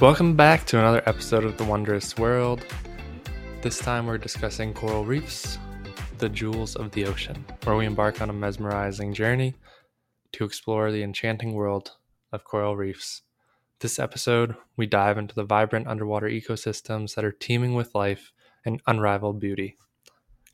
Welcome 0.00 0.36
back 0.36 0.64
to 0.66 0.78
another 0.78 1.02
episode 1.06 1.42
of 1.42 1.56
The 1.56 1.64
Wondrous 1.64 2.16
World. 2.16 2.64
This 3.62 3.80
time 3.80 4.06
we're 4.06 4.16
discussing 4.16 4.72
coral 4.72 5.04
reefs, 5.04 5.58
the 6.18 6.28
jewels 6.28 6.76
of 6.76 6.92
the 6.92 7.04
ocean, 7.04 7.44
where 7.64 7.74
we 7.74 7.84
embark 7.84 8.22
on 8.22 8.30
a 8.30 8.32
mesmerizing 8.32 9.12
journey 9.12 9.56
to 10.34 10.44
explore 10.44 10.92
the 10.92 11.02
enchanting 11.02 11.52
world 11.52 11.96
of 12.30 12.44
coral 12.44 12.76
reefs. 12.76 13.22
This 13.80 13.98
episode, 13.98 14.54
we 14.76 14.86
dive 14.86 15.18
into 15.18 15.34
the 15.34 15.42
vibrant 15.42 15.88
underwater 15.88 16.28
ecosystems 16.28 17.16
that 17.16 17.24
are 17.24 17.32
teeming 17.32 17.74
with 17.74 17.96
life 17.96 18.30
and 18.64 18.80
unrivaled 18.86 19.40
beauty. 19.40 19.78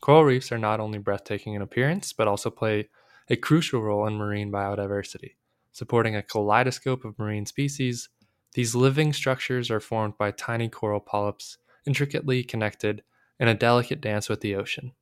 Coral 0.01 0.23
reefs 0.23 0.51
are 0.51 0.57
not 0.57 0.79
only 0.79 0.97
breathtaking 0.97 1.53
in 1.53 1.61
appearance, 1.61 2.13
but 2.13 2.27
also 2.27 2.49
play 2.49 2.89
a 3.29 3.35
crucial 3.35 3.83
role 3.83 4.07
in 4.07 4.15
marine 4.15 4.51
biodiversity, 4.51 5.35
supporting 5.71 6.15
a 6.15 6.23
kaleidoscope 6.23 7.05
of 7.05 7.19
marine 7.19 7.45
species 7.45 8.09
these 8.55 8.73
living 8.73 9.11
structures 9.11 9.69
are 9.69 9.81
formed 9.81 10.17
by 10.17 10.31
tiny 10.31 10.69
coral 10.69 11.01
polyps, 11.01 11.57
intricately 11.85 12.41
connected 12.41 13.03
in 13.37 13.49
a 13.49 13.53
delicate 13.53 13.99
dance 13.99 14.29
with 14.29 14.39
the 14.39 14.55
ocean. 14.55 14.93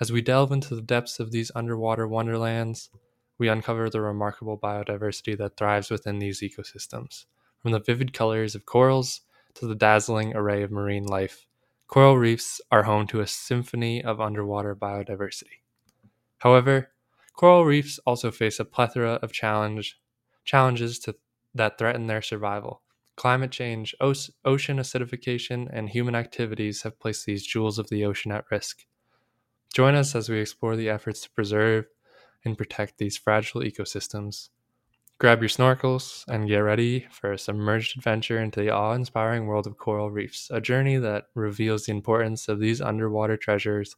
As 0.00 0.12
we 0.12 0.22
delve 0.22 0.52
into 0.52 0.76
the 0.76 0.80
depths 0.80 1.18
of 1.18 1.32
these 1.32 1.50
underwater 1.56 2.06
wonderlands, 2.06 2.90
we 3.36 3.48
uncover 3.48 3.90
the 3.90 4.00
remarkable 4.00 4.56
biodiversity 4.56 5.36
that 5.38 5.56
thrives 5.56 5.90
within 5.90 6.20
these 6.20 6.40
ecosystems. 6.40 7.24
From 7.60 7.72
the 7.72 7.80
vivid 7.80 8.12
colors 8.12 8.54
of 8.54 8.64
corals 8.64 9.22
to 9.54 9.66
the 9.66 9.74
dazzling 9.74 10.36
array 10.36 10.62
of 10.62 10.70
marine 10.70 11.04
life, 11.04 11.48
coral 11.88 12.16
reefs 12.16 12.60
are 12.70 12.84
home 12.84 13.08
to 13.08 13.20
a 13.20 13.26
symphony 13.26 14.04
of 14.04 14.20
underwater 14.20 14.76
biodiversity. 14.76 15.64
However, 16.38 16.92
coral 17.34 17.64
reefs 17.64 17.98
also 18.06 18.30
face 18.30 18.60
a 18.60 18.64
plethora 18.64 19.14
of 19.14 19.32
challenge, 19.32 19.98
challenges 20.44 21.00
to, 21.00 21.16
that 21.56 21.76
threaten 21.76 22.06
their 22.06 22.22
survival. 22.22 22.82
Climate 23.16 23.52
change, 23.52 23.94
ocean 24.00 24.34
acidification, 24.44 25.68
and 25.72 25.88
human 25.88 26.14
activities 26.14 26.82
have 26.82 26.98
placed 26.98 27.26
these 27.26 27.46
jewels 27.46 27.78
of 27.78 27.88
the 27.88 28.04
ocean 28.04 28.32
at 28.32 28.44
risk. 28.50 28.84
Join 29.72 29.94
us 29.94 30.14
as 30.14 30.28
we 30.28 30.40
explore 30.40 30.76
the 30.76 30.88
efforts 30.88 31.20
to 31.22 31.30
preserve 31.30 31.86
and 32.44 32.58
protect 32.58 32.98
these 32.98 33.16
fragile 33.16 33.62
ecosystems. 33.62 34.48
Grab 35.18 35.40
your 35.40 35.48
snorkels 35.48 36.24
and 36.26 36.48
get 36.48 36.58
ready 36.58 37.06
for 37.10 37.32
a 37.32 37.38
submerged 37.38 37.96
adventure 37.96 38.38
into 38.38 38.60
the 38.60 38.70
awe 38.70 38.94
inspiring 38.94 39.46
world 39.46 39.66
of 39.66 39.78
coral 39.78 40.10
reefs, 40.10 40.50
a 40.50 40.60
journey 40.60 40.96
that 40.96 41.26
reveals 41.34 41.86
the 41.86 41.92
importance 41.92 42.48
of 42.48 42.58
these 42.58 42.80
underwater 42.80 43.36
treasures 43.36 43.94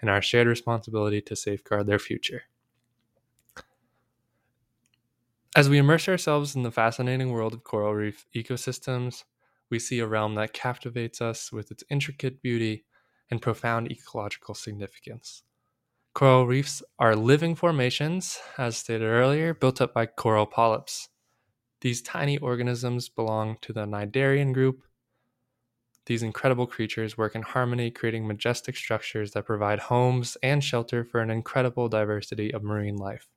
and 0.00 0.08
our 0.08 0.22
shared 0.22 0.46
responsibility 0.46 1.20
to 1.20 1.36
safeguard 1.36 1.86
their 1.86 1.98
future. 1.98 2.44
As 5.56 5.68
we 5.68 5.78
immerse 5.78 6.08
ourselves 6.08 6.56
in 6.56 6.62
the 6.62 6.70
fascinating 6.70 7.30
world 7.30 7.54
of 7.54 7.64
coral 7.64 7.94
reef 7.94 8.26
ecosystems, 8.34 9.24
we 9.70 9.78
see 9.78 10.00
a 10.00 10.06
realm 10.06 10.34
that 10.34 10.52
captivates 10.52 11.20
us 11.20 11.52
with 11.52 11.70
its 11.70 11.84
intricate 11.90 12.42
beauty 12.42 12.84
and 13.30 13.40
profound 13.40 13.90
ecological 13.90 14.54
significance. 14.54 15.42
Coral 16.14 16.46
reefs 16.46 16.82
are 16.98 17.16
living 17.16 17.54
formations, 17.54 18.38
as 18.58 18.76
stated 18.76 19.06
earlier, 19.06 19.54
built 19.54 19.80
up 19.80 19.94
by 19.94 20.06
coral 20.06 20.46
polyps. 20.46 21.08
These 21.82 22.02
tiny 22.02 22.38
organisms 22.38 23.08
belong 23.08 23.58
to 23.62 23.72
the 23.72 23.86
Cnidarian 23.86 24.52
group. 24.54 24.82
These 26.06 26.22
incredible 26.22 26.66
creatures 26.66 27.18
work 27.18 27.34
in 27.34 27.42
harmony, 27.42 27.90
creating 27.90 28.26
majestic 28.26 28.76
structures 28.76 29.32
that 29.32 29.46
provide 29.46 29.80
homes 29.80 30.36
and 30.42 30.62
shelter 30.64 31.04
for 31.04 31.20
an 31.20 31.30
incredible 31.30 31.88
diversity 31.88 32.52
of 32.52 32.62
marine 32.62 32.96
life 32.96 33.28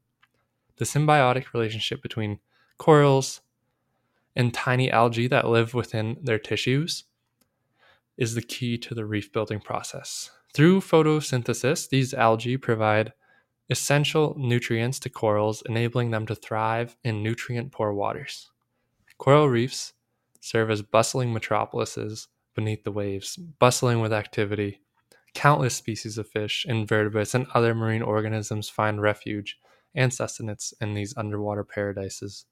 the 0.77 0.85
symbiotic 0.85 1.53
relationship 1.53 2.01
between 2.01 2.39
corals 2.77 3.41
and 4.35 4.53
tiny 4.53 4.91
algae 4.91 5.27
that 5.27 5.47
live 5.47 5.73
within 5.73 6.17
their 6.21 6.39
tissues 6.39 7.05
is 8.17 8.35
the 8.35 8.41
key 8.41 8.77
to 8.77 8.95
the 8.95 9.05
reef 9.05 9.31
building 9.31 9.59
process. 9.59 10.31
Through 10.53 10.81
photosynthesis, 10.81 11.89
these 11.89 12.13
algae 12.13 12.57
provide 12.57 13.13
essential 13.69 14.35
nutrients 14.37 14.99
to 14.99 15.09
corals, 15.09 15.61
enabling 15.67 16.11
them 16.11 16.25
to 16.25 16.35
thrive 16.35 16.95
in 17.03 17.21
nutrient 17.21 17.71
poor 17.71 17.93
waters. 17.93 18.49
Coral 19.17 19.49
reefs 19.49 19.93
serve 20.39 20.71
as 20.71 20.81
bustling 20.81 21.33
metropolises 21.33 22.27
beneath 22.55 22.83
the 22.83 22.91
waves, 22.91 23.35
bustling 23.35 23.99
with 23.99 24.13
activity. 24.13 24.81
Countless 25.33 25.75
species 25.75 26.17
of 26.17 26.27
fish, 26.27 26.65
invertebrates, 26.67 27.35
and 27.35 27.45
other 27.53 27.75
marine 27.75 28.01
organisms 28.01 28.69
find 28.69 29.01
refuge 29.01 29.59
and 29.97 30.13
sustenance 30.13 30.73
in 30.79 30.93
these 30.93 31.17
underwater 31.17 31.65
paradises. 31.65 32.45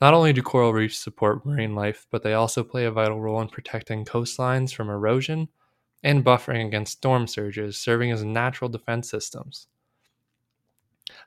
Not 0.00 0.12
only 0.12 0.32
do 0.32 0.42
coral 0.42 0.74
reefs 0.74 0.98
support 0.98 1.46
marine 1.46 1.74
life, 1.74 2.06
but 2.10 2.22
they 2.22 2.34
also 2.34 2.64
play 2.64 2.84
a 2.84 2.90
vital 2.90 3.20
role 3.20 3.40
in 3.40 3.48
protecting 3.48 4.04
coastlines 4.04 4.74
from 4.74 4.90
erosion 4.90 5.48
and 6.02 6.24
buffering 6.24 6.66
against 6.66 6.98
storm 6.98 7.26
surges, 7.26 7.78
serving 7.78 8.10
as 8.10 8.22
natural 8.24 8.68
defense 8.68 9.08
systems. 9.08 9.68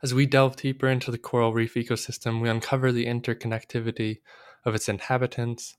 As 0.04 0.14
we 0.14 0.26
delve 0.26 0.58
deeper 0.58 0.88
into 0.88 1.12
the 1.12 1.18
coral 1.18 1.54
reef 1.54 1.74
ecosystem, 1.76 2.42
we 2.42 2.50
uncover 2.50 2.92
the 2.92 3.06
interconnectivity 3.06 4.20
of 4.66 4.76
its 4.76 4.90
inhabitants, 4.90 5.78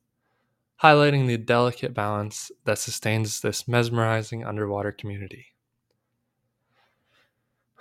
highlighting 0.82 1.26
the 1.26 1.36
delicate 1.36 1.94
balance 1.94 2.50
that 2.64 2.78
sustains 2.78 3.40
this 3.40 3.68
mesmerizing 3.68 4.44
underwater 4.44 4.92
community. 4.92 5.48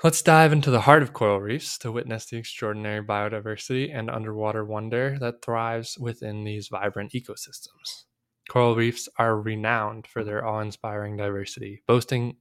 Let's 0.03 0.21
dive 0.21 0.53
into 0.53 0.69
the 0.69 0.81
heart 0.81 1.01
of 1.01 1.13
coral 1.13 1.41
reefs 1.41 1.75
to 1.79 1.91
witness 1.91 2.27
the 2.27 2.37
extraordinary 2.37 3.03
biodiversity 3.03 3.91
and 3.91 4.11
underwater 4.11 4.63
wonder 4.63 5.17
that 5.19 5.41
thrives 5.41 5.97
within 5.97 6.43
these 6.43 6.67
vibrant 6.67 7.13
ecosystems. 7.13 8.03
Coral 8.47 8.75
reefs 8.75 9.09
are 9.17 9.41
renowned 9.41 10.05
for 10.05 10.23
their 10.23 10.45
awe 10.45 10.59
inspiring 10.59 11.17
diversity, 11.17 11.81
boasting 11.87 12.37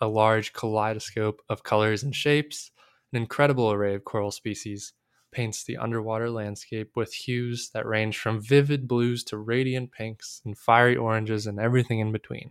a 0.00 0.08
large 0.08 0.52
kaleidoscope 0.52 1.42
of 1.48 1.62
colors 1.62 2.02
and 2.02 2.12
shapes. 2.12 2.72
An 3.12 3.18
incredible 3.18 3.70
array 3.70 3.94
of 3.94 4.04
coral 4.04 4.32
species 4.32 4.92
paints 5.30 5.62
the 5.62 5.76
underwater 5.76 6.28
landscape 6.28 6.90
with 6.96 7.14
hues 7.14 7.70
that 7.72 7.86
range 7.86 8.18
from 8.18 8.40
vivid 8.40 8.88
blues 8.88 9.22
to 9.22 9.38
radiant 9.38 9.92
pinks 9.92 10.42
and 10.44 10.58
fiery 10.58 10.96
oranges 10.96 11.46
and 11.46 11.60
everything 11.60 12.00
in 12.00 12.10
between. 12.10 12.50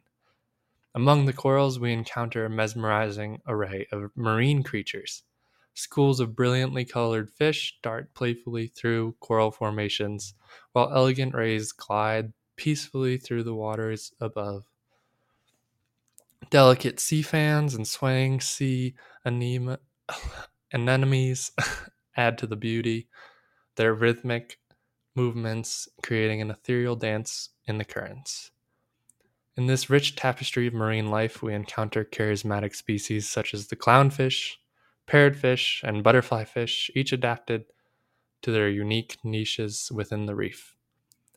Among 0.95 1.25
the 1.25 1.33
corals, 1.33 1.78
we 1.78 1.91
encounter 1.91 2.45
a 2.45 2.50
mesmerizing 2.50 3.41
array 3.45 3.85
of 3.91 4.11
marine 4.16 4.63
creatures. 4.63 5.23
Schools 5.73 6.22
of 6.22 6.38
brilliantly 6.38 6.85
colored 6.85 7.29
fish 7.29 7.78
dart 7.83 8.13
playfully 8.13 8.67
through 8.67 9.17
coral 9.19 9.51
formations, 9.51 10.35
while 10.72 10.89
elegant 10.94 11.35
rays 11.35 11.73
glide 11.73 12.31
peacefully 12.55 13.17
through 13.17 13.44
the 13.44 13.53
waters 13.53 14.13
above. 14.22 14.63
Delicate 16.50 17.01
sea 17.01 17.22
fans 17.22 17.75
and 17.75 17.85
swaying 17.85 18.39
sea 18.39 18.95
anema- 19.25 19.79
anemones 20.73 21.51
add 22.16 22.38
to 22.38 22.47
the 22.47 22.55
beauty, 22.55 23.09
their 23.75 23.94
rhythmic 23.94 24.59
movements 25.13 25.89
creating 26.01 26.39
an 26.39 26.51
ethereal 26.51 26.95
dance 26.95 27.50
in 27.66 27.79
the 27.79 27.85
currents. 27.85 28.51
In 29.57 29.67
this 29.67 29.89
rich 29.89 30.16
tapestry 30.17 30.67
of 30.67 30.73
marine 30.73 31.09
life, 31.09 31.41
we 31.41 31.53
encounter 31.53 32.03
charismatic 32.03 32.75
species 32.75 33.29
such 33.29 33.53
as 33.53 33.67
the 33.67 33.77
clownfish, 33.77 34.55
parrotfish, 35.07 35.81
and 35.81 36.03
butterflyfish, 36.03 36.89
each 36.93 37.13
adapted 37.13 37.66
to 38.41 38.51
their 38.51 38.67
unique 38.67 39.17
niches 39.23 39.89
within 39.93 40.25
the 40.25 40.35
reef. 40.35 40.75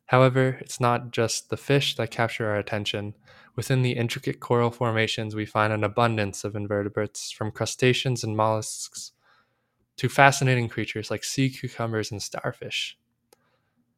However, 0.07 0.59
it's 0.61 0.81
not 0.81 1.13
just 1.13 1.49
the 1.49 1.57
fish 1.57 1.95
that 1.97 2.11
capture 2.11 2.49
our 2.49 2.57
attention. 2.57 3.15
Within 3.55 3.83
the 3.83 3.93
intricate 3.93 4.41
coral 4.41 4.71
formations, 4.71 5.37
we 5.37 5.47
find 5.47 5.73
an 5.73 5.85
abundance 5.85 6.43
of 6.43 6.57
invertebrates, 6.57 7.31
from 7.31 7.53
crustaceans 7.53 8.25
and 8.25 8.37
mollusks 8.37 9.13
to 9.97 10.09
fascinating 10.09 10.69
creatures 10.69 11.11
like 11.11 11.25
sea 11.25 11.51
cucumbers 11.51 12.11
and 12.11 12.23
starfish. 12.23 12.99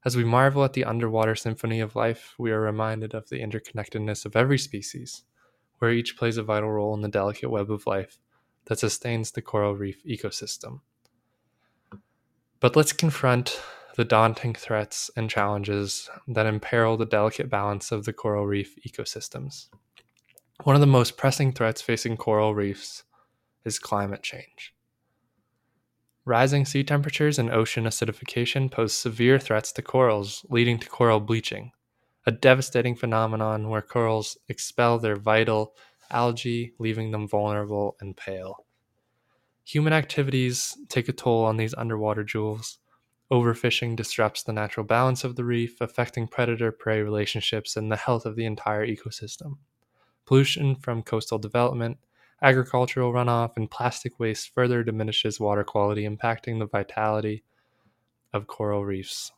As 0.02 0.17
we 0.17 0.25
marvel 0.25 0.64
at 0.64 0.73
the 0.73 0.85
underwater 0.85 1.35
symphony 1.35 1.81
of 1.81 1.94
life, 1.94 2.35
we 2.38 2.50
are 2.52 2.61
reminded 2.61 3.12
of 3.12 3.29
the 3.29 3.41
interconnectedness 3.41 4.25
of 4.25 4.35
every 4.35 4.58
species, 4.58 5.25
where 5.79 5.91
each 5.91 6.17
plays 6.17 6.38
a 6.38 6.43
vital 6.43 6.70
role 6.70 6.94
in 6.94 7.02
the 7.02 7.08
delicate 7.08 7.50
web 7.50 7.70
of 7.70 7.87
life 7.87 8.19
that 8.64 8.79
sustains 8.79 9.31
the 9.31 9.43
coral 9.43 9.75
reef 9.75 10.02
ecosystem. 10.05 10.81
But 12.61 12.76
let's 12.76 12.93
confront 12.93 13.61
the 13.97 14.05
daunting 14.05 14.55
threats 14.55 15.11
and 15.17 15.29
challenges 15.29 16.08
that 16.29 16.47
imperil 16.47 16.97
the 16.97 17.05
delicate 17.05 17.50
balance 17.50 17.93
of 17.93 18.05
the 18.06 18.12
coral 18.14 18.47
reef 18.47 18.76
ecosystems. 18.87 19.69
One 20.64 20.76
of 20.76 20.81
the 20.81 20.87
most 20.87 21.19
pressing 21.19 21.52
threats 21.52 21.82
facing 21.82 22.17
coral 22.17 22.55
reefs 22.55 23.05
is 23.64 23.79
climate 23.79 24.23
change. 24.23 24.75
Rising 26.26 26.67
sea 26.67 26.84
temperatures 26.84 27.38
and 27.38 27.50
ocean 27.50 27.84
acidification 27.84 28.70
pose 28.70 28.93
severe 28.93 29.38
threats 29.38 29.72
to 29.72 29.82
corals, 29.82 30.44
leading 30.50 30.78
to 30.78 30.88
coral 30.88 31.19
bleaching, 31.19 31.72
a 32.26 32.31
devastating 32.31 32.94
phenomenon 32.94 33.70
where 33.70 33.81
corals 33.81 34.37
expel 34.49 34.99
their 34.99 35.17
vital 35.17 35.75
algae, 36.11 36.75
leaving 36.78 37.11
them 37.11 37.26
vulnerable 37.26 37.96
and 38.00 38.17
pale. 38.17 38.67
Human 39.64 39.93
activities 39.93 40.76
take 40.88 41.08
a 41.08 41.12
toll 41.12 41.44
on 41.44 41.56
these 41.56 41.75
underwater 41.75 42.25
jewels. 42.25 42.78
Overfishing 43.31 43.94
disrupts 43.94 44.43
the 44.43 44.52
natural 44.52 44.84
balance 44.84 45.23
of 45.23 45.37
the 45.37 45.44
reef, 45.44 45.81
affecting 45.81 46.26
predator 46.26 46.73
prey 46.73 47.00
relationships 47.00 47.76
and 47.76 47.90
the 47.90 47.96
health 47.96 48.26
of 48.26 48.34
the 48.37 48.44
entire 48.44 48.87
ecosystem. 48.87 49.58
Pollution 50.26 50.75
from 50.75 51.02
coastal 51.02 51.38
development, 51.38 51.99
agricultural 52.42 53.12
runoff, 53.12 53.56
and 53.56 53.70
plastic 53.70 54.19
waste 54.19 54.52
further 54.54 54.82
diminishes 54.82 55.38
water 55.38 55.64
quality, 55.64 56.08
impacting 56.08 56.58
the 56.58 56.66
vitality 56.66 57.44
of 58.32 58.46
coral 58.46 58.84
reefs. 58.84 59.32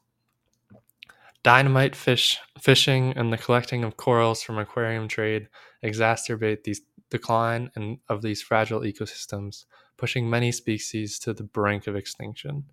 Dynamite 1.42 1.96
fish 1.96 2.38
fishing 2.60 3.12
and 3.16 3.32
the 3.32 3.38
collecting 3.38 3.82
of 3.82 3.96
corals 3.96 4.42
from 4.42 4.58
aquarium 4.58 5.08
trade 5.08 5.48
exacerbate 5.84 6.62
the 6.62 6.76
decline 7.10 7.70
in, 7.74 7.98
of 8.08 8.22
these 8.22 8.40
fragile 8.40 8.80
ecosystems, 8.80 9.64
pushing 9.96 10.30
many 10.30 10.52
species 10.52 11.18
to 11.18 11.34
the 11.34 11.42
brink 11.42 11.88
of 11.88 11.96
extinction. 11.96 12.64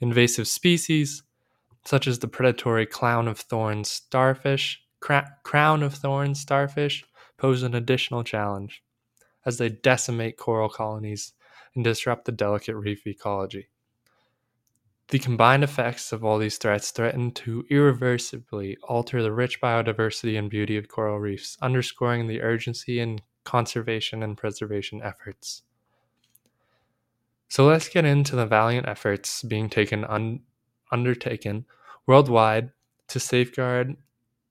Invasive 0.00 0.46
species, 0.46 1.22
such 1.86 2.06
as 2.06 2.18
the 2.18 2.28
predatory 2.28 2.84
clown 2.84 3.26
of 3.26 3.38
thorns 3.38 3.90
starfish, 3.90 4.82
cra- 5.00 5.36
crown 5.42 5.82
of 5.82 5.94
thorns 5.94 6.40
starfish, 6.40 7.04
pose 7.38 7.62
an 7.62 7.74
additional 7.74 8.22
challenge 8.22 8.82
as 9.44 9.58
they 9.58 9.68
decimate 9.68 10.36
coral 10.36 10.68
colonies 10.68 11.32
and 11.74 11.84
disrupt 11.84 12.24
the 12.24 12.32
delicate 12.32 12.76
reef 12.76 13.06
ecology. 13.06 13.68
The 15.08 15.18
combined 15.18 15.64
effects 15.64 16.12
of 16.12 16.24
all 16.24 16.38
these 16.38 16.56
threats 16.56 16.92
threaten 16.92 17.32
to 17.32 17.64
irreversibly 17.68 18.76
alter 18.84 19.22
the 19.22 19.32
rich 19.32 19.60
biodiversity 19.60 20.38
and 20.38 20.48
beauty 20.48 20.76
of 20.76 20.86
coral 20.86 21.18
reefs, 21.18 21.58
underscoring 21.60 22.28
the 22.28 22.40
urgency 22.40 23.00
in 23.00 23.20
conservation 23.42 24.22
and 24.22 24.36
preservation 24.36 25.02
efforts. 25.02 25.62
So 27.48 27.66
let's 27.66 27.88
get 27.88 28.04
into 28.04 28.36
the 28.36 28.46
valiant 28.46 28.86
efforts 28.86 29.42
being 29.42 29.68
taken 29.68 30.04
un- 30.04 30.42
undertaken 30.92 31.66
worldwide 32.06 32.70
to 33.08 33.18
safeguard 33.18 33.96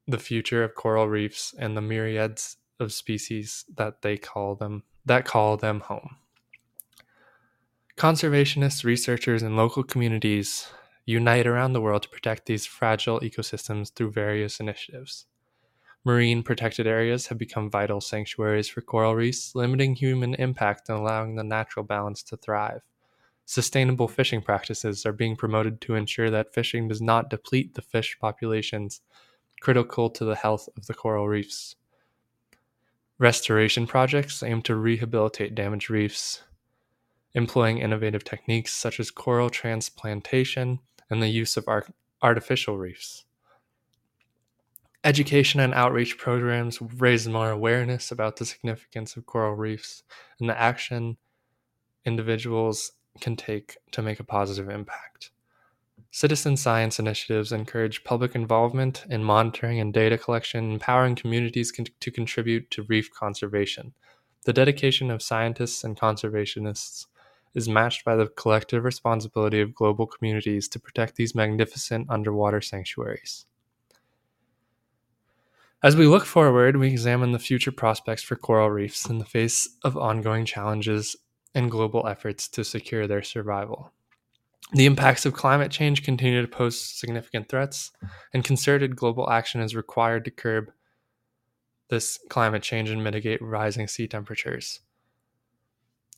the 0.06 0.18
future 0.18 0.63
of 0.65 0.75
coral 0.75 1.07
reefs 1.07 1.56
and 1.57 1.77
the 1.77 1.81
myriads 1.81 2.57
of 2.79 2.93
species 2.93 3.65
that 3.75 4.01
they 4.01 4.17
call 4.17 4.55
them 4.55 4.83
that 5.05 5.25
call 5.25 5.57
them 5.57 5.79
home. 5.81 6.17
Conservationists, 7.97 8.83
researchers, 8.83 9.41
and 9.41 9.57
local 9.57 9.83
communities 9.83 10.69
unite 11.05 11.47
around 11.47 11.73
the 11.73 11.81
world 11.81 12.03
to 12.03 12.09
protect 12.09 12.45
these 12.45 12.65
fragile 12.65 13.19
ecosystems 13.21 13.91
through 13.91 14.11
various 14.11 14.59
initiatives. 14.59 15.25
Marine 16.05 16.43
protected 16.43 16.87
areas 16.87 17.27
have 17.27 17.37
become 17.37 17.69
vital 17.69 17.99
sanctuaries 17.99 18.69
for 18.69 18.81
coral 18.81 19.15
reefs, 19.15 19.53
limiting 19.53 19.95
human 19.95 20.33
impact 20.35 20.87
and 20.87 20.97
allowing 20.97 21.35
the 21.35 21.43
natural 21.43 21.83
balance 21.83 22.23
to 22.23 22.37
thrive. 22.37 22.81
Sustainable 23.45 24.07
fishing 24.07 24.41
practices 24.41 25.05
are 25.05 25.11
being 25.11 25.35
promoted 25.35 25.81
to 25.81 25.95
ensure 25.95 26.29
that 26.29 26.53
fishing 26.53 26.87
does 26.87 27.01
not 27.01 27.29
deplete 27.29 27.73
the 27.73 27.81
fish 27.81 28.17
populations 28.21 29.01
critical 29.59 30.09
to 30.09 30.23
the 30.23 30.35
health 30.35 30.69
of 30.77 30.85
the 30.85 30.93
coral 30.93 31.27
reefs. 31.27 31.75
Restoration 33.19 33.86
projects 33.86 34.42
aim 34.42 34.62
to 34.62 34.75
rehabilitate 34.75 35.54
damaged 35.54 35.89
reefs, 35.89 36.42
employing 37.33 37.80
innovative 37.80 38.24
techniques 38.24 38.71
such 38.71 38.98
as 38.98 39.12
coral 39.12 39.50
transplantation 39.50 40.80
and 41.10 41.21
the 41.21 41.27
use 41.27 41.57
of 41.57 41.68
artificial 42.21 42.77
reefs. 42.77 43.25
Education 45.04 45.60
and 45.60 45.74
outreach 45.74 46.18
programs 46.18 46.81
raise 46.81 47.27
more 47.27 47.51
awareness 47.51 48.10
about 48.10 48.38
the 48.38 48.45
significance 48.45 49.18
of 49.18 49.25
coral 49.25 49.54
reefs 49.54 50.04
and 50.39 50.50
the 50.50 50.57
action 50.57 51.18
individuals 52.06 52.94
can 53.19 53.36
take 53.36 53.77
to 53.92 54.01
make 54.01 54.22
a 54.22 54.24
positive 54.24 54.69
impact. 54.69 55.31
Citizen 56.11 56.57
science 56.57 57.00
initiatives 57.00 57.51
encourage 57.51 58.03
public 58.03 58.33
involvement 58.33 59.06
in 59.09 59.23
monitoring 59.23 59.79
and 59.79 59.94
data 59.94 60.17
collection, 60.17 60.71
empowering 60.71 61.15
communities 61.15 61.71
con- 61.71 61.85
to 62.00 62.11
contribute 62.11 62.69
to 62.71 62.83
reef 62.83 63.11
conservation. 63.11 63.94
The 64.45 64.53
dedication 64.53 65.11
of 65.11 65.21
scientists 65.21 65.83
and 65.83 66.00
conservationists 66.00 67.06
is 67.53 67.69
matched 67.69 68.03
by 68.06 68.15
the 68.15 68.27
collective 68.27 68.83
responsibility 68.83 69.61
of 69.61 69.75
global 69.75 70.07
communities 70.07 70.67
to 70.69 70.79
protect 70.79 71.15
these 71.15 71.35
magnificent 71.35 72.09
underwater 72.09 72.62
sanctuaries. 72.62 73.45
As 75.83 75.95
we 75.95 76.07
look 76.07 76.25
forward, 76.25 76.75
we 76.75 76.89
examine 76.89 77.31
the 77.31 77.39
future 77.39 77.71
prospects 77.71 78.23
for 78.23 78.35
coral 78.35 78.69
reefs 78.69 79.09
in 79.09 79.19
the 79.19 79.25
face 79.25 79.77
of 79.83 79.95
ongoing 79.95 80.45
challenges 80.45 81.15
and 81.53 81.71
global 81.71 82.07
efforts 82.07 82.47
to 82.50 82.63
secure 82.63 83.07
their 83.07 83.23
survival. 83.23 83.94
The 84.71 84.86
impacts 84.86 85.25
of 85.25 85.33
climate 85.33 85.71
change 85.71 86.04
continue 86.04 86.42
to 86.42 86.48
pose 86.48 86.80
significant 86.80 87.50
threats, 87.50 87.92
and 88.33 88.44
concerted 88.44 88.95
global 88.95 89.30
action 89.30 89.62
is 89.62 89.75
required 89.75 90.25
to 90.25 90.31
curb 90.31 90.71
this 91.89 92.19
climate 92.30 92.62
change 92.62 92.92
and 92.92 93.04
mitigate 93.04 93.42
rising 93.42 93.88
sea 93.88 94.07
temperatures. 94.07 94.81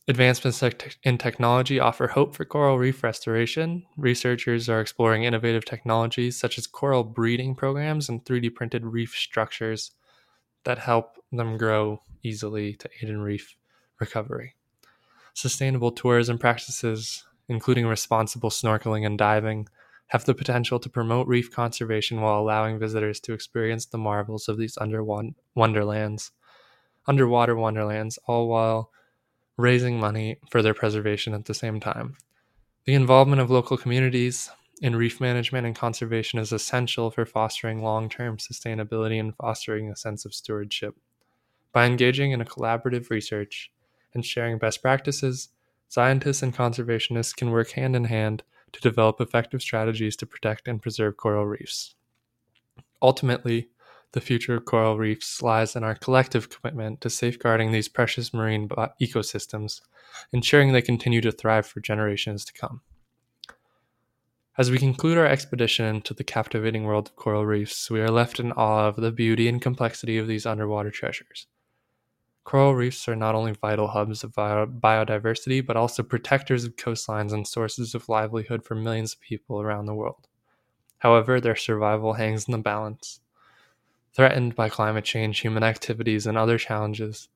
Advancements 0.07 0.61
in 1.03 1.17
technology 1.17 1.79
offer 1.79 2.07
hope 2.07 2.35
for 2.35 2.43
coral 2.43 2.77
reef 2.77 3.03
restoration. 3.03 3.85
Researchers 3.95 4.67
are 4.67 4.81
exploring 4.81 5.23
innovative 5.23 5.63
technologies 5.63 6.37
such 6.37 6.57
as 6.57 6.67
coral 6.67 7.05
breeding 7.05 7.55
programs 7.55 8.09
and 8.09 8.25
3D 8.25 8.53
printed 8.53 8.85
reef 8.85 9.15
structures 9.15 9.91
that 10.65 10.79
help 10.79 11.15
them 11.31 11.55
grow 11.55 12.01
easily 12.23 12.73
to 12.73 12.89
aid 13.01 13.09
in 13.09 13.21
reef 13.21 13.55
recovery. 13.99 14.55
Sustainable 15.33 15.91
tourism 15.91 16.37
practices, 16.37 17.23
including 17.47 17.87
responsible 17.87 18.49
snorkeling 18.49 19.05
and 19.05 19.17
diving, 19.17 19.67
have 20.07 20.25
the 20.25 20.33
potential 20.33 20.79
to 20.79 20.89
promote 20.89 21.27
reef 21.27 21.51
conservation 21.51 22.19
while 22.21 22.39
allowing 22.39 22.77
visitors 22.77 23.19
to 23.21 23.33
experience 23.33 23.85
the 23.85 23.97
marvels 23.97 24.49
of 24.49 24.57
these 24.57 24.77
underwater 24.77 25.29
wonderlands, 25.55 26.31
underwater 27.07 27.55
wonderlands, 27.55 28.19
all 28.27 28.47
while 28.47 28.91
raising 29.57 29.99
money 29.99 30.37
for 30.49 30.61
their 30.61 30.73
preservation 30.73 31.33
at 31.33 31.45
the 31.45 31.53
same 31.53 31.79
time. 31.79 32.15
The 32.85 32.93
involvement 32.93 33.41
of 33.41 33.51
local 33.51 33.77
communities 33.77 34.49
in 34.81 34.95
reef 34.95 35.21
management 35.21 35.67
and 35.67 35.75
conservation 35.75 36.39
is 36.39 36.51
essential 36.51 37.11
for 37.11 37.25
fostering 37.25 37.83
long 37.83 38.09
term 38.09 38.37
sustainability 38.37 39.19
and 39.19 39.35
fostering 39.35 39.89
a 39.89 39.95
sense 39.95 40.25
of 40.25 40.33
stewardship. 40.33 40.95
By 41.71 41.85
engaging 41.85 42.31
in 42.31 42.41
a 42.41 42.45
collaborative 42.45 43.09
research 43.09 43.71
and 44.13 44.25
sharing 44.25 44.57
best 44.57 44.81
practices, 44.81 45.49
scientists 45.91 46.41
and 46.41 46.55
conservationists 46.55 47.35
can 47.35 47.51
work 47.51 47.71
hand 47.71 47.97
in 47.97 48.05
hand 48.05 48.43
to 48.71 48.79
develop 48.79 49.19
effective 49.19 49.61
strategies 49.61 50.15
to 50.15 50.25
protect 50.25 50.65
and 50.65 50.81
preserve 50.81 51.17
coral 51.17 51.45
reefs. 51.45 51.95
Ultimately, 53.01 53.67
the 54.13 54.21
future 54.21 54.55
of 54.55 54.63
coral 54.63 54.97
reefs 54.97 55.41
lies 55.41 55.75
in 55.75 55.83
our 55.83 55.95
collective 55.95 56.49
commitment 56.49 57.01
to 57.01 57.09
safeguarding 57.09 57.73
these 57.73 57.89
precious 57.89 58.33
marine 58.33 58.69
ecosystems, 58.69 59.81
ensuring 60.31 60.71
they 60.71 60.81
continue 60.81 61.19
to 61.19 61.31
thrive 61.31 61.65
for 61.65 61.81
generations 61.81 62.45
to 62.45 62.53
come. 62.53 62.79
As 64.57 64.71
we 64.71 64.77
conclude 64.77 65.17
our 65.17 65.27
expedition 65.27 65.85
into 65.87 66.13
the 66.13 66.23
captivating 66.23 66.85
world 66.85 67.09
of 67.09 67.17
coral 67.17 67.45
reefs, 67.45 67.91
we 67.91 67.99
are 67.99 68.07
left 68.09 68.39
in 68.39 68.53
awe 68.53 68.87
of 68.87 68.95
the 68.95 69.11
beauty 69.11 69.49
and 69.49 69.61
complexity 69.61 70.17
of 70.17 70.27
these 70.27 70.45
underwater 70.45 70.89
treasures. 70.89 71.47
Coral 72.51 72.75
reefs 72.75 73.07
are 73.07 73.15
not 73.15 73.33
only 73.33 73.53
vital 73.53 73.87
hubs 73.87 74.25
of 74.25 74.33
biodiversity, 74.33 75.65
but 75.65 75.77
also 75.77 76.03
protectors 76.03 76.65
of 76.65 76.75
coastlines 76.75 77.31
and 77.31 77.47
sources 77.47 77.95
of 77.95 78.09
livelihood 78.09 78.65
for 78.65 78.75
millions 78.75 79.13
of 79.13 79.21
people 79.21 79.61
around 79.61 79.85
the 79.85 79.93
world. 79.93 80.27
However, 80.97 81.39
their 81.39 81.55
survival 81.55 82.11
hangs 82.11 82.49
in 82.49 82.51
the 82.51 82.57
balance 82.57 83.21
threatened 84.13 84.53
by 84.53 84.67
climate 84.67 85.05
change, 85.05 85.39
human 85.39 85.63
activities, 85.63 86.27
and 86.27 86.37
other 86.37 86.57
challenges, 86.57 87.29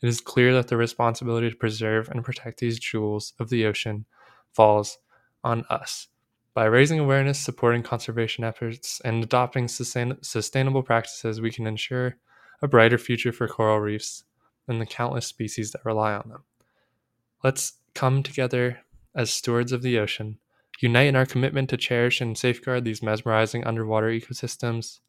it 0.00 0.08
is 0.08 0.22
clear 0.22 0.54
that 0.54 0.68
the 0.68 0.78
responsibility 0.78 1.50
to 1.50 1.56
preserve 1.56 2.08
and 2.08 2.24
protect 2.24 2.60
these 2.60 2.78
jewels 2.78 3.34
of 3.38 3.50
the 3.50 3.66
ocean 3.66 4.06
falls 4.54 4.96
on 5.44 5.66
us. 5.68 6.08
By 6.54 6.64
raising 6.64 6.98
awareness, 6.98 7.38
supporting 7.38 7.82
conservation 7.82 8.42
efforts, 8.42 9.02
and 9.04 9.22
adopting 9.22 9.68
sustain- 9.68 10.22
sustainable 10.22 10.82
practices, 10.82 11.42
we 11.42 11.50
can 11.50 11.66
ensure 11.66 12.16
a 12.62 12.68
brighter 12.68 12.96
future 12.96 13.32
for 13.32 13.46
coral 13.46 13.78
reefs 13.78 14.24
and 14.68 14.80
the 14.80 14.86
countless 14.86 15.26
species 15.26 15.72
that 15.72 15.84
rely 15.84 16.12
on 16.14 16.28
them. 16.28 16.44
Let's 17.42 17.74
come 17.94 18.22
together 18.22 18.80
as 19.14 19.30
stewards 19.30 19.72
of 19.72 19.82
the 19.82 19.98
ocean, 19.98 20.38
unite 20.80 21.08
in 21.08 21.16
our 21.16 21.26
commitment 21.26 21.70
to 21.70 21.76
cherish 21.76 22.20
and 22.20 22.36
safeguard 22.36 22.84
these 22.84 23.02
mesmerizing 23.02 23.64
underwater 23.64 24.08
ecosystems, 24.08 25.00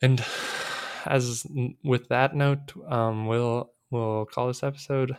and 0.00 0.24
as 1.06 1.46
with 1.84 2.08
that 2.08 2.34
note, 2.34 2.72
um, 2.88 3.26
we'll 3.26 3.70
we'll 3.90 4.26
call 4.26 4.48
this 4.48 4.62
episode 4.62 5.16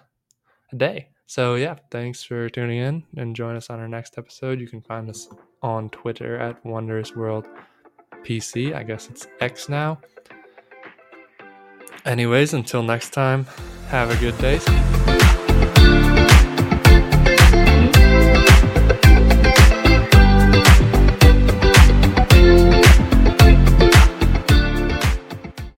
a 0.72 0.76
day. 0.76 1.10
So 1.26 1.56
yeah, 1.56 1.76
thanks 1.90 2.24
for 2.24 2.50
tuning 2.50 2.80
in 2.80 3.04
and 3.18 3.36
join 3.36 3.56
us 3.56 3.70
on 3.70 3.80
our 3.80 3.88
next 3.88 4.18
episode. 4.18 4.60
You 4.60 4.68
can 4.68 4.82
find 4.82 5.10
us 5.10 5.30
on 5.62 5.90
Twitter 5.90 6.38
at 6.38 6.64
Wondrous 6.66 7.16
World 7.16 7.48
PC. 8.24 8.76
I 8.76 8.84
guess 8.84 9.10
it's 9.10 9.28
X 9.40 9.70
now. 9.70 10.00
Anyways, 12.06 12.54
until 12.54 12.84
next 12.84 13.12
time, 13.12 13.46
have 13.88 14.12
a 14.12 14.18
good 14.18 14.38
day. 14.40 14.60